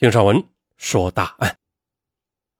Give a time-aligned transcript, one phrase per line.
[0.00, 0.42] 听上文
[0.78, 1.58] 说大案。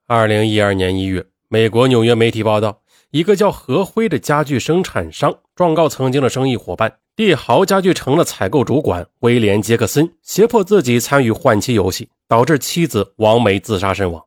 [0.06, 2.82] 二零一二年一月，美国纽约媒体报道，
[3.12, 14.22] 一个叫何辉的家具生产商状告曾经的生意伙伴帝豪家具城的采购主管威廉·杰克森，胁迫自己参与换妻游戏，导致妻子王梅自杀身亡。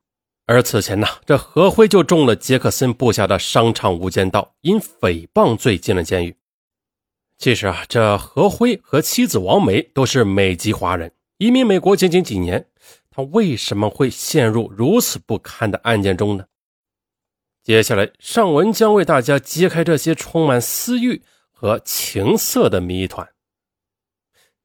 [0.48, 6.36] 而此前呢，这何辉就中了杰克森布下的商场无间道，因诽谤罪进了监狱。
[7.38, 12.66] 其实啊，这何辉和妻子王梅都是美籍华人，移民美国仅仅几年，
[13.16, 16.45] 他为什么会陷入如此不堪的案件中呢？
[17.62, 23.30] 接下来，上文将为大家揭开这些充满私欲和情色的谜团。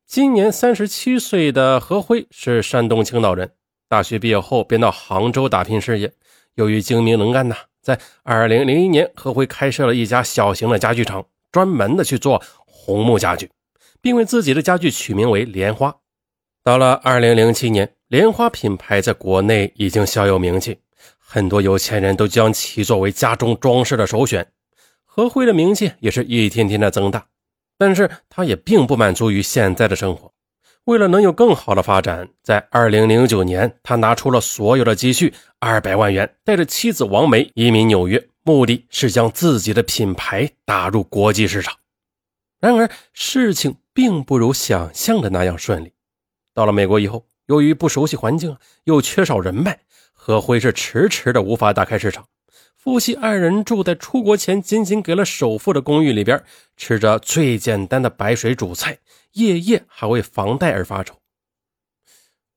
[0.07, 3.53] 今年三十七岁的何辉是山东青岛人。
[3.87, 6.11] 大学毕业后，便到杭州打拼事业。
[6.55, 13.51] 由于精明能干呐，在二零零一年，何辉开设了一家小型的家具厂，专门的去做红木家具，
[14.01, 15.95] 并为自己的家具取名为“莲花”。
[16.69, 20.77] 到了二零零七年，莲花品牌在国内已经小有名气，
[21.17, 24.47] 很多有钱人都将其作为家中装饰的首选。
[25.07, 27.25] 何辉的名气也是一天天的增大，
[27.79, 30.31] 但是他也并不满足于现在的生活。
[30.85, 41.75] 为了能有更好的发展，在二零零九年，他拿出了所有的积蓄二百万元，带着妻子王梅移民纽约，目的是将自己的品牌打入国际市场。
[42.61, 45.93] 然而，事情并不如想象的那样顺利。
[46.59, 49.79] 到了美国以后，由于不熟悉环境，又缺少人脉，
[50.13, 52.27] 何辉是迟迟的无法打开市场。
[52.75, 56.43] 夫妻二人住在出国前仅仅给了首付的公寓里边，
[56.77, 58.99] 吃着最简单的白水煮菜。
[59.35, 61.15] 夜夜还为房贷而发愁。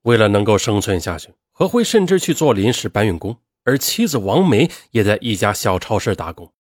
[0.02, 6.52] 为了能够生存下去，何辉甚至去做临时搬运工，而妻子王梅也在一家小超市打工。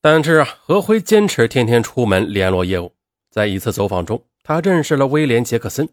[0.00, 2.96] 但是啊，何辉坚持天天出门联络业务。
[3.30, 5.88] 在一次走访中，他认识了威廉·杰克森。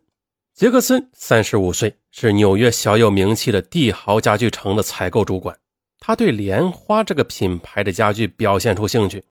[0.55, 5.53] 杰克森三十五岁，是纽约小有名气的帝豪家具城的采购主管。
[5.99, 9.21] 他对莲花这个品牌的家具表现出兴趣。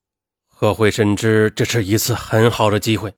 [0.47, 3.11] 何慧深知这是一次很好的机会。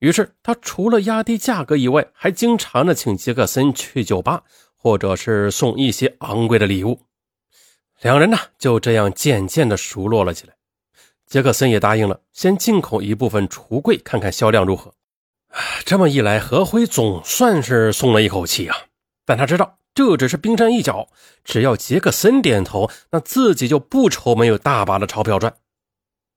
[0.00, 4.42] 于是，他除了压低价格以外，还经常的请杰克森去酒吧，
[4.74, 6.98] 或者是送一些昂贵的礼物。
[8.00, 10.54] 两人呢，就这样渐渐的熟络了起来。
[11.28, 14.92] 杰克森也答应了，先进口一部分橱柜，看看销量如何。
[15.84, 18.76] 这么一来，何辉总算是松了一口气啊。
[19.24, 21.08] 但他知道这只是冰山一角，
[21.44, 25.54] 只要杰克森点头，那自己就不愁没有大把的钞票赚。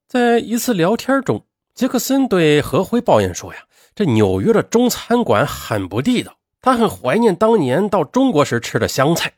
[0.08, 1.46] 在一次聊天中。
[1.74, 3.60] 杰克森对何辉抱怨说：“呀，
[3.94, 9.34] 这纽约的中餐馆很不地道，他很怀念当年到中国时吃的湘菜。”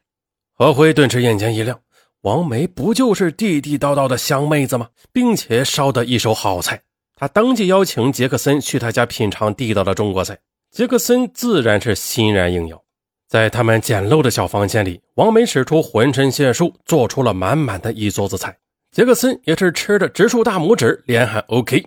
[0.54, 1.80] 何辉顿时眼前一亮，
[2.22, 4.90] 王梅不就是地地道道的湘妹子吗？
[5.12, 6.84] 并且烧得一手好菜。
[7.20, 10.38] 他当即邀请杰克森去他家品尝地道的中国菜。
[10.70, 12.84] 杰克森自然是欣然应邀。
[13.28, 18.56] 在他们简陋的小房间里，王梅使出浑身解数，做出了满满的一桌子菜。
[18.92, 21.84] 杰克森也是吃的直竖大拇指，连喊 OK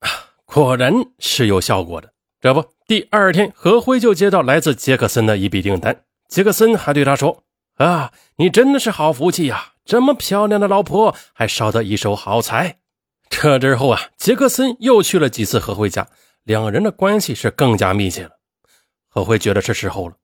[0.00, 0.08] 啊。
[0.44, 2.12] 果然是有效果的。
[2.42, 6.02] 这不，第二天何辉就接到来自杰克森的一笔订单。
[6.28, 7.42] 杰克森还对他说
[7.78, 9.72] ：“啊，你真的是好福气呀！
[9.86, 12.76] 这么漂亮的老婆，还烧得一手好菜。”
[13.30, 16.08] 这之后啊，杰克森又去了几次何辉家，
[16.44, 18.30] 两人的关系是更加密切了。
[19.08, 20.16] 何辉觉得是时候了，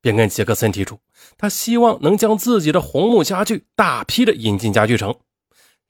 [0.00, 0.98] 便跟杰克森提出，
[1.36, 5.14] 他希望能将自己的红木家具大批的引进家具城。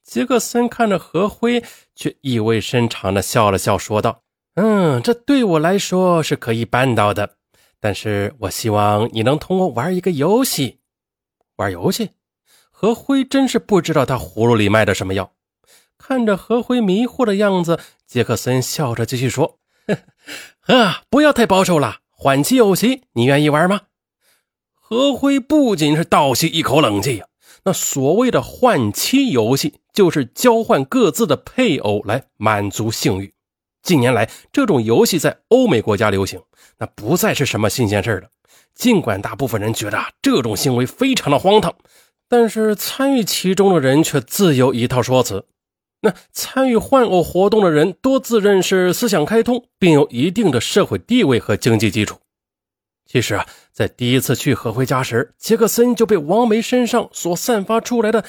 [0.04, 1.62] 杰克森看着何辉，
[1.94, 4.22] 却意味深长的笑了笑，说道
[4.56, 7.36] ：“嗯，这对我来说是可以办到的，
[7.80, 10.78] 但是我希望你能同我玩一个游戏。
[11.56, 12.10] 玩游戏？”
[12.70, 15.32] 何辉真是不知道他葫芦里卖的什么药。
[15.98, 19.58] 看着何辉迷惑的样子，杰克森笑着继续说
[20.62, 23.82] ：“呵， 不要太保守了，换妻游戏，你愿意玩吗？”
[24.80, 27.26] 何辉不仅是倒吸一口冷气呀。
[27.64, 33.34] 那所谓的换妻游戏，就是交换各自的配偶来满足性欲。
[33.82, 36.40] 近年来，这种游戏在欧美国家流行，
[36.78, 38.28] 那不再是什么新鲜事了。
[38.74, 41.74] 尽管大部分人觉得这种行为非常的荒唐，
[42.28, 45.44] 但是参与其中的人却自有一套说辞。
[46.00, 52.18] 那参与换偶活动的人多自认是思想开通，并有一定的社会地位和经济基础。
[53.04, 58.24] 其实啊，在第一次去何辉家时，杰克森就被王梅身上所散发出来的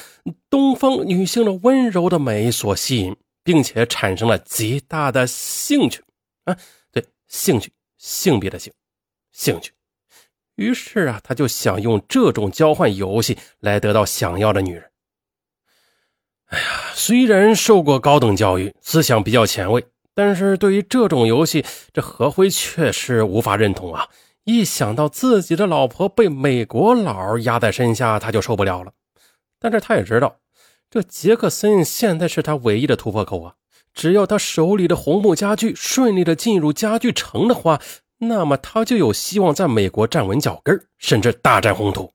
[0.48, 3.14] 东方女性的温柔的美所吸引，
[3.44, 6.02] 并且产生了极大的兴趣
[6.44, 6.56] 啊，
[6.90, 8.72] 对，兴趣，性别的性，
[9.32, 9.70] 兴趣。
[10.56, 14.89] 于是啊，他就想用这种交换游戏来得到想要的女人。
[16.50, 16.64] 哎呀，
[16.94, 24.08] 虽然受过高等教育，思想比较前卫，但是对于这种游戏，这何辉却是无法认同啊。
[24.44, 28.92] 一想到自己的老婆被美国佬压在身下，他就受不了了。
[29.60, 30.36] 但是他也知道，
[30.90, 33.54] 这杰克森现在是他唯一的突破口啊！
[33.94, 37.80] 只要他手里的红木家具顺利的进入家具城的话，
[38.18, 42.12] 那么他就有希望在美国站稳脚跟，甚至大展宏图。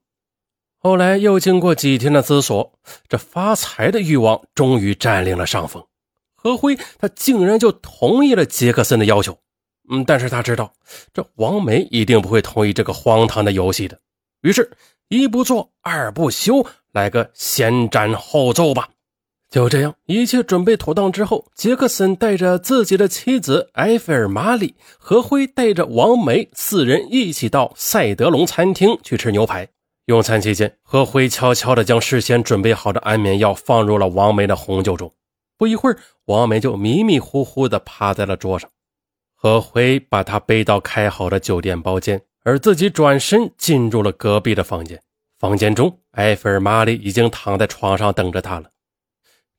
[0.86, 2.78] 后来又经过几天的思索，
[3.08, 5.84] 这发财的欲望终于占领了上风。
[6.36, 9.36] 何辉他竟然就同意了杰克森的要求。
[9.90, 10.72] 嗯，但是他知道
[11.12, 13.98] 这王梅一定不会同意这个荒唐的游戏的。
[14.42, 14.70] 于是，
[15.08, 18.90] 一不做二不休，来个先斩后奏吧。
[19.50, 29.68] 就这样，一切准备妥当之后，杰克森带着自己的妻子埃菲尔·玛丽，何辉带着王梅四人一起到赛德龙餐厅去吃牛排。
[30.06, 35.12] 用餐期间，何辉悄悄地将事先准备好的安眠药放入了王梅的红酒中。
[35.58, 38.70] 不一会儿，王梅就迷迷糊糊地趴在了桌上。
[39.34, 45.02] 何辉把她背到开好的酒店包间，而自己转身进入了隔壁的房间。
[45.40, 48.70] 房间中，埃菲尔·玛丽已经躺在床上等着他了。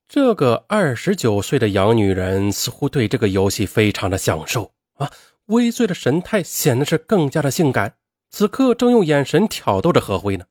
[0.08, 5.12] 这个二十九岁的洋女人似乎对这个游戏非常的享受啊，
[5.48, 7.96] 微醉的神态显得是更加的性感。
[8.30, 10.46] 此刻正用眼神挑逗着何辉呢。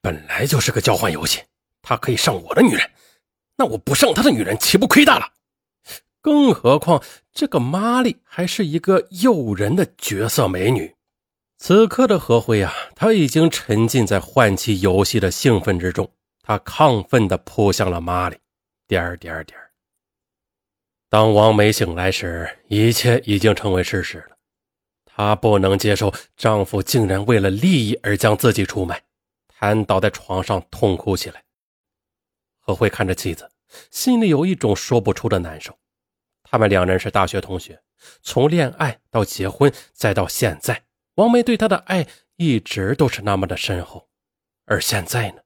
[0.00, 1.42] 本来就是个交换游戏，
[1.82, 2.90] 他可以上我的女人，
[3.56, 5.32] 那我不上他的女人岂不亏大了？
[6.20, 7.02] 更何况
[7.32, 10.94] 这个玛丽还是一个诱人的绝色美女。
[11.58, 16.10] 此刻的何辉啊，他已经沉浸在换妻游戏的兴奋之中，
[16.42, 18.36] 他亢奋地扑向了玛丽。
[18.88, 19.58] 点点点。
[21.08, 24.35] 当王梅醒来时，一切已经成为事实了。
[25.16, 29.02] 她不能接受丈夫竟然为了利益而将自己出卖，
[29.48, 31.42] 瘫倒在床上痛哭起来。
[32.60, 33.50] 何辉看着妻子，
[33.90, 35.74] 心里有一种说不出的难受。
[36.42, 37.80] 他们两人是大学同学，
[38.20, 40.84] 从恋爱到结婚再到现在，
[41.14, 44.10] 王梅对他的爱一直都是那么的深厚。
[44.66, 45.40] 而现在呢？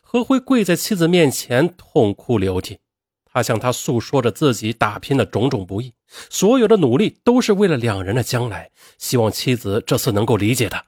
[0.00, 2.80] 何辉跪在妻子面前痛哭流涕。
[3.26, 5.92] 他向她诉说着自己打拼的种种不易，
[6.28, 10.84] 所有的努力都是为了两人的将来，希望妻子这次能够理解他。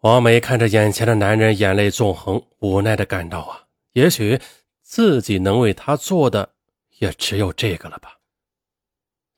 [0.00, 3.62] 王梅看着眼前的男人，眼泪纵横，无奈的感到啊，
[3.92, 4.40] 也许
[4.82, 6.50] 自己能为他做的
[6.98, 8.18] 也只有这个了吧。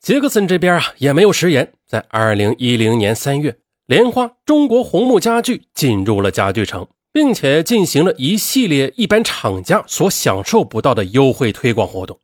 [0.00, 6.88] 杰克森这边啊，也没有食言，在二零一零年三月，莲花中国红木家具进入了家具城。
[7.14, 12.18] 并且进行了一系列一般厂家所享受不到的优惠推广活动。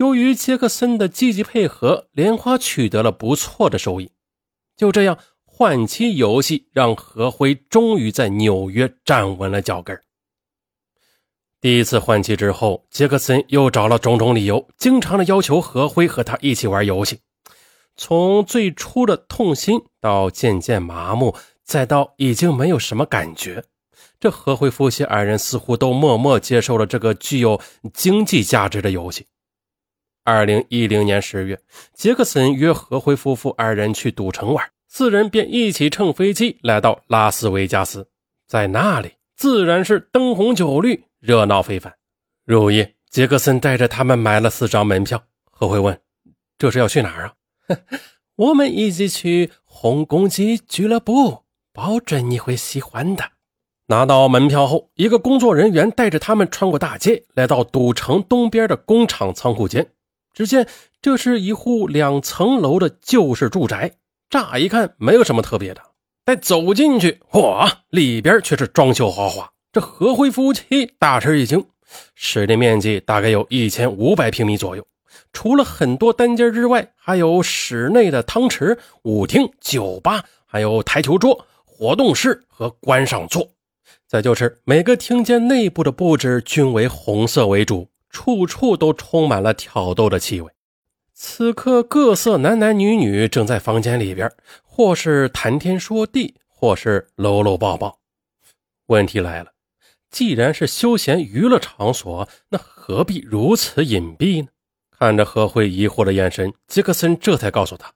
[0.00, 4.10] 由于杰克森的积极配合，莲花取得了不错的收益。
[4.74, 10.00] 就这样，换妻游戏让何辉终于在纽约站稳了脚跟。
[11.60, 17.20] 第一次换妻之后，杰克森又找了种种理由，经常的要求何辉和他一起玩游戏。
[17.94, 23.64] 从最初的痛心，到渐渐麻木，再到已经没有什么感觉。
[24.18, 27.60] 这何辉夫妻二人似乎都默默接受了这个具有
[27.92, 29.26] 经济价值的游戏。
[30.22, 31.58] 二零一零年十月，
[31.94, 38.06] 杰克森约何辉夫妇二人去赌城玩，四人便一起乘飞机来到拉斯维加斯，
[38.46, 41.94] 在那里自然是灯红酒绿，热闹非凡。
[42.44, 45.22] 入夜，杰克森带着他们买了四张门票。
[45.50, 45.98] 何辉问
[46.58, 47.34] ：“这是要去哪儿啊
[48.36, 53.24] ？”“我们一起去红公鸡俱乐部，保准你会喜欢的。”
[53.88, 59.90] 拿到门票后，一个工作人员带着他们穿过大街，来到赌城东边的工厂仓库间。
[60.40, 60.66] 只见
[61.02, 63.92] 这是一户两层楼的旧式住宅，
[64.30, 65.82] 乍一看没有什么特别的，
[66.24, 69.52] 但走进去，嚯，里边却是装修豪华。
[69.70, 71.62] 这何辉夫妻大吃一惊。
[72.14, 74.86] 室内面积大概有一千五百平米左右，
[75.34, 83.46] 除了很多单间之外，还有室内的汤池、舞厅、酒吧，还有台球桌、活动室和观赏座。
[84.06, 90.50] 再就是每个厅间内部的布置均为红色为主，处处都充满了挑逗的气味。
[91.14, 94.30] 此刻，各色男男女女正在房间里边，
[94.62, 97.98] 或是谈天说地，或是搂搂抱抱。
[98.86, 99.52] 问题来了，
[100.10, 104.48] 既然是休闲娱乐场所，那何必如此隐蔽呢？
[104.98, 107.92] 看着何慧疑惑的眼神，杰克森这才告诉他，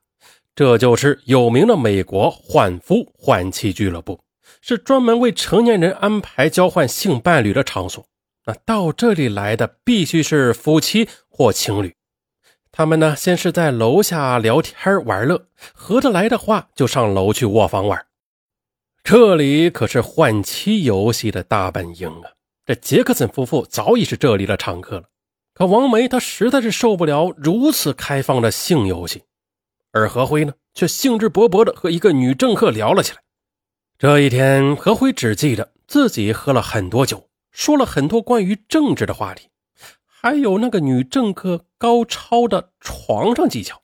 [0.55, 4.21] 这就是有名的美国换夫换妻俱乐部。
[4.61, 8.07] 是专门为成年人安排交换性伴侣的场所。
[8.47, 11.95] 那到这里来的必须是夫妻或情侣。
[12.71, 18.07] 他们呢，先是在楼下聊天玩乐，合得来的话就上楼去卧房玩。
[19.03, 22.33] 这里可是换妻游戏的大本营啊！
[22.67, 25.05] 这杰克森夫妇早已是这里的常客了。
[25.55, 29.23] 可王梅她实在是受不了如此开放的性游戏。
[29.93, 33.19] 而何辉呢，却兴致勃勃地和一个女政客聊了起来。
[33.97, 39.49] 这一天，何辉只记得自己喝了很多酒，说了很多关于政治的话题，
[40.05, 43.81] 还有那个女政客高超的床上技巧。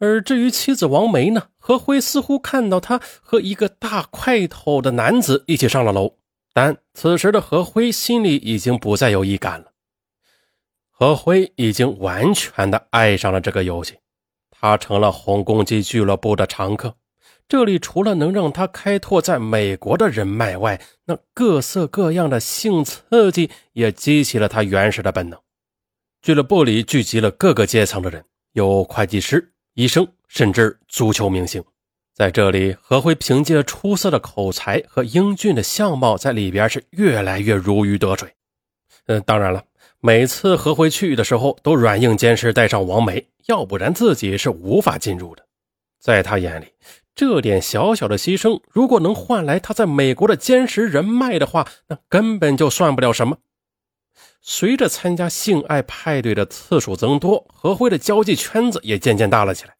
[0.00, 6.16] 而至于妻子王梅呢，何辉似乎看到她和一个大块头的男子一起上了楼，
[6.52, 9.70] 但此时的何辉心里已经不再有一感了。
[10.90, 13.98] 何辉已经完全的爱上了这个游戏，
[14.50, 16.96] 他成了红公鸡俱乐部的常客。
[17.50, 25.36] 这里除了能让他开拓在美国的人脉外，那各色各样的性刺激也激起了他原始的本能。
[26.22, 31.60] 俱乐部里聚集了各个阶层的人，有会计师、医生，甚至足球明星。
[32.14, 38.32] 在这里，何辉凭借出色的口才和英俊的相貌，在里边是越来越如鱼得水。
[39.06, 39.64] 嗯，当然了。
[39.98, 45.44] 每次何辉去的时候，都软硬兼施带上王梅，要不然自己是无法进入的。
[45.98, 46.66] 在他眼里，
[47.14, 53.38] 这点小小的牺牲，如果能换来他在美国的坚实人脉的话，那根本就算不了什么。
[54.40, 59.74] 随着参加性爱派对的次数增多，何辉的交际圈子也渐渐大了起来。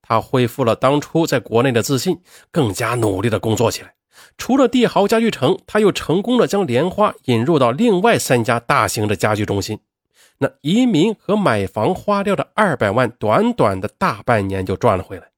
[0.00, 3.94] 他恢复了当初在国内的自信，更加努力的工作起来。
[4.38, 9.80] 除了帝豪家具城，他又成功的将莲花引入到另外三家大型的家具中心。
[10.38, 15.30] 那移民和买房花掉的二百万，短短的大半年就赚了回来。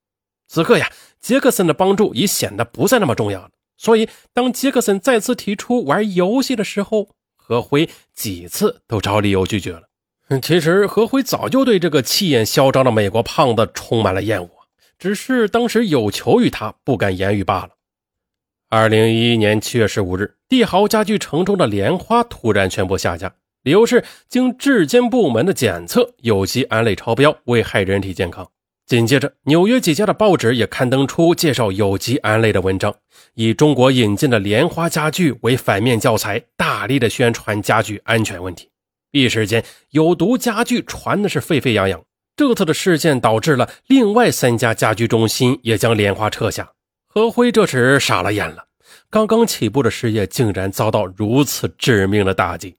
[0.47, 0.89] 此刻呀，
[1.21, 3.51] 杰克森的帮助已显得不再那么重要了。
[3.77, 9.83] 所以，当杰克森再次提出玩游戏的时候，何辉几次都找理由拒绝了。
[10.43, 14.51] 其实，何辉早就对这个气焰嚣张的美国胖子充满了厌恶，
[14.99, 17.71] 只是当时有求于他，不敢言语罢了。
[18.69, 23.33] 二零一一年七月十五日，帝豪家具城中的莲花突然宣布下架，
[23.63, 28.51] 理由是经质监部门的检测，有机胺类超标，危害人体健康。
[28.89, 32.95] 紧接着，纽约几家的报纸也刊登出介绍有机胺类的文章，
[33.35, 38.71] 以中国引进的莲花家具为反面教材，大力的宣传家具安全问题。
[39.11, 42.03] 一时间，有毒家具传的是沸沸扬扬。
[42.35, 46.71] 这次的事件导致了另外三家家具中心也将莲花撤下。
[47.09, 48.65] 何辉这时傻了眼了，
[49.11, 52.75] 刚刚起步的事业竟然遭到如此致命的打击。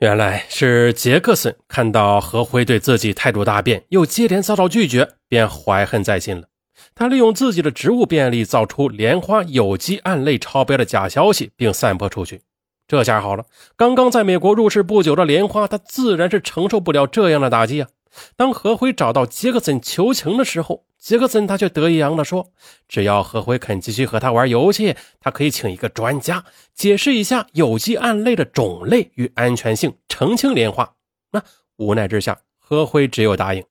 [0.00, 6.48] 原来是杰克森看到何辉对自己态度大变，又接连遭到拒绝，便怀恨在心了。
[6.96, 12.42] 他利用自己的职务便利，造出莲花有机胺类超标的假消息，并散播出去。
[12.88, 13.46] 这下好了，
[13.76, 17.88] 刚刚在美国入世不久的莲花，他自然是承受不了这样的打击啊！
[18.36, 22.50] 当何辉找到杰克森求情的时候，杰克森他却得意洋洋地说
[22.88, 26.42] ：“只要何辉肯继续和他玩游戏，他可以请一个专家
[26.74, 30.94] 解释一下有机胺类的种类与安全性，澄清莲花。”
[31.30, 31.44] 那
[31.76, 33.62] 无奈之下，何辉只有答应。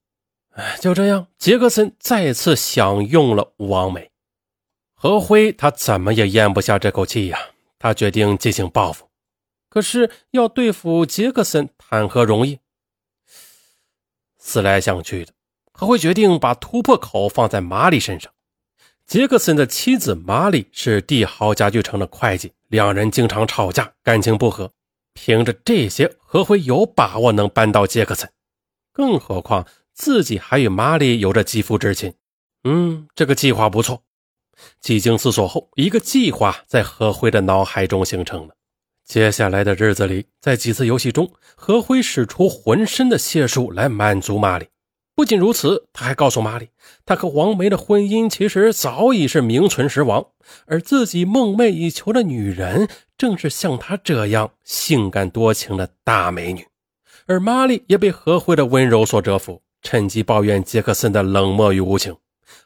[0.80, 4.12] 就这样，杰克森再次享用了王美。
[4.94, 7.40] 何辉他怎么也咽不下这口气呀，
[7.80, 9.10] 他决定进行报复。
[9.70, 12.60] 可是要对付杰克森，谈何容易？
[14.38, 15.34] 思来想去的。
[15.74, 18.32] 何辉决定把突破口放在玛丽身上。
[19.06, 24.72] 杰克森的妻子玛丽是帝豪家具城的会计，两人经常吵架，感情不和。
[25.14, 28.32] 凭着这些，何辉有把握能扳倒杰克森。
[28.94, 32.14] 更何况自己还与玛丽有着肌肤之亲。
[32.64, 34.04] 嗯，这个计划不错。
[34.80, 38.56] 几经思索后，一个计划在何辉的脑海中形成了。
[39.04, 44.68] 接下来的日子里，在几次游戏中，何辉使出浑身的解数来满足玛丽。
[45.16, 46.70] 不仅如此，他还告诉玛丽，
[47.06, 50.26] 他和王梅的婚姻其实早已是名存实亡，
[50.66, 56.66] 而自己梦寐以求的女人正是像她这样性感多情的大美女。
[57.28, 62.16] 而玛丽也被何辉的温柔所折服，趁机抱怨杰克森的冷漠与无情。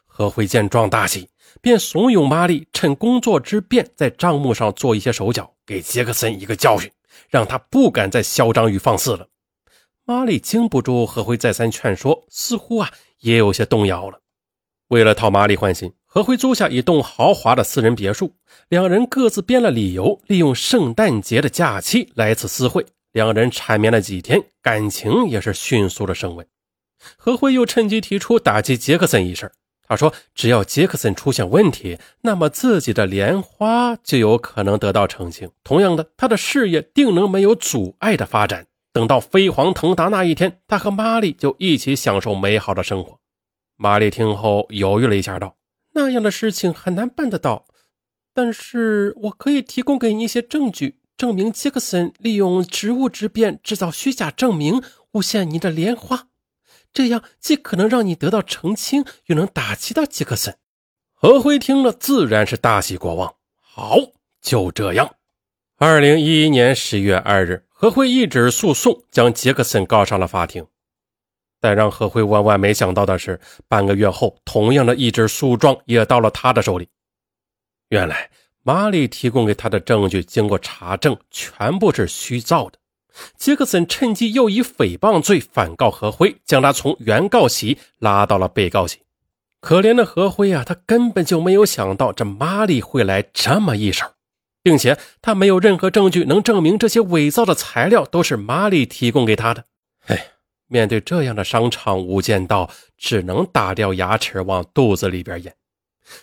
[0.06, 1.28] 何辉见状大喜，
[1.60, 6.90] 便怂恿玛丽趁工作之便，在账目上做一些手脚，给杰克森一个教训，
[7.28, 9.28] 让他不敢再嚣张与放肆了。
[10.08, 14.18] 玛丽经不住何辉再三劝说，似乎啊也有些动摇了。
[14.88, 18.34] 为了讨玛丽欢心，何辉租下一栋豪华的私人别墅，
[18.70, 22.86] 两人各自编了理由，利用圣诞节的假期来此私会。
[23.12, 26.46] 两人缠绵了几天，感情也是迅速的升温。
[27.18, 29.52] 何辉又趁机提出打击杰克森一事，
[29.86, 35.50] 他说：“只要杰克森出现问题，那么自己的莲花就有可能得到澄清。
[35.62, 43.18] 同样的，他的事业定能没有阻碍的发展。”等到飞黄腾达那一天，他和玛丽就一起享受美好的生活。
[43.76, 45.56] 玛丽听后犹豫了一下，道
[45.94, 47.66] ：“那样的事情很难办得到，
[48.34, 56.28] 但是我可以提供给你一些证据，证明杰克森利用职务之便制造虚假证明，诬陷你的莲花。
[56.92, 60.56] 这样既可能让你得到澄清，又能打击到杰克森。
[61.12, 63.34] 何辉听了自然是大喜过望。
[63.60, 63.96] 好，
[64.40, 65.16] 就这样。
[65.76, 70.66] 二零一一年十月二日，何辉一纸诉讼将杰克森告上了法庭。
[71.60, 76.88] 但让何辉万万没想到的是，半个月后，同样的一纸诉状也到了他的手里。
[77.90, 78.30] 原来，
[78.64, 82.80] 玛丽提供给他的证据经过查证，全部是虚造的。
[83.36, 88.98] 杰克森趁机又以诽谤罪反告何辉，将他从原告席拉到了被告席。
[89.60, 94.04] 可怜的何辉啊，他根本就没有想到这玛丽会来这么一手，
[94.62, 99.64] 并且他没有任何证据能证明这些伪造的材料都是玛丽提供给他的。
[100.06, 100.32] 哎。
[100.70, 105.54] 面对这样的商场无间道，只能打掉牙齿往肚子里边咽。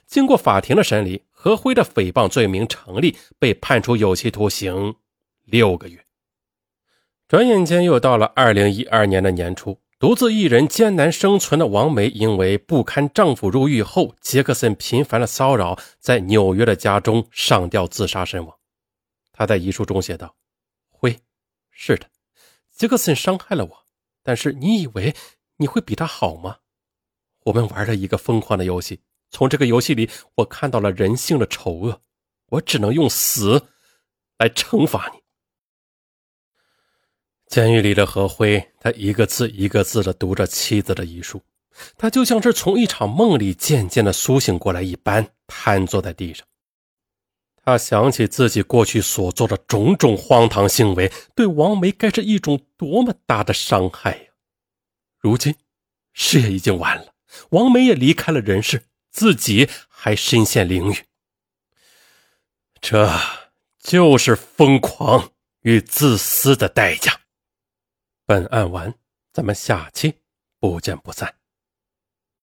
[0.06, 4.94] 经过法庭的审理，何辉的诽谤罪名成立，被判处有期徒刑
[5.46, 6.06] 六个月。
[7.27, 18.58] 转眼间又到了二零一二年的年初，独自一人艰难生存的王梅，因为不堪丈夫入狱后杰克森频繁的骚扰，在纽约的家中上吊自杀身亡。
[19.32, 20.36] 她在遗书中写道
[20.92, 21.18] ：“辉，
[21.72, 22.10] 是的，
[22.72, 23.86] 杰克森伤害了我。”
[24.22, 25.16] 但是你以为
[25.58, 26.58] 你会比他好吗？
[27.46, 29.00] 我们玩了一个疯狂的游戏，
[29.30, 32.02] 从这个游戏里我看到了人性的丑恶，
[32.48, 33.68] 我只能用死
[34.40, 35.22] 来惩罚你。
[37.48, 41.42] 监狱里的何辉，他一个字一个字的读着妻子的遗书，
[41.98, 46.46] 他就像是从一场梦里渐渐的苏醒过来一般，瘫坐在地上。
[47.64, 54.25] 他想起自己过去所做的种种荒唐行为，对王梅该是一种多么大的伤害呀！
[55.20, 55.56] 如今，
[56.14, 57.14] 事业已经完了，
[57.50, 61.04] 王梅也离开了人世，自己还身陷囹圄。
[62.82, 63.12] 这
[63.80, 67.20] 就是疯狂与自私的代价。
[68.27, 68.91] 本案完，
[69.32, 70.22] 咱们下期
[70.60, 71.36] 不见不散。